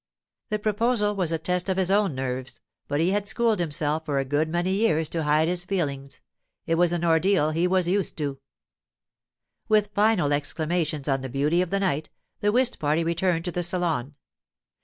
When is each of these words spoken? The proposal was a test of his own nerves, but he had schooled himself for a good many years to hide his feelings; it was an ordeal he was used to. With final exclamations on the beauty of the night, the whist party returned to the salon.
The 0.49 0.57
proposal 0.57 1.15
was 1.15 1.31
a 1.31 1.37
test 1.37 1.69
of 1.69 1.77
his 1.77 1.91
own 1.91 2.15
nerves, 2.15 2.59
but 2.87 2.99
he 2.99 3.11
had 3.11 3.29
schooled 3.29 3.59
himself 3.59 4.03
for 4.03 4.17
a 4.17 4.25
good 4.25 4.49
many 4.49 4.71
years 4.71 5.07
to 5.09 5.25
hide 5.25 5.47
his 5.47 5.63
feelings; 5.63 6.21
it 6.65 6.73
was 6.73 6.91
an 6.91 7.05
ordeal 7.05 7.51
he 7.51 7.67
was 7.67 7.87
used 7.87 8.17
to. 8.17 8.39
With 9.67 9.93
final 9.93 10.33
exclamations 10.33 11.07
on 11.07 11.21
the 11.21 11.29
beauty 11.29 11.61
of 11.61 11.69
the 11.69 11.79
night, 11.79 12.09
the 12.39 12.51
whist 12.51 12.79
party 12.79 13.03
returned 13.03 13.45
to 13.45 13.51
the 13.51 13.61
salon. 13.61 14.15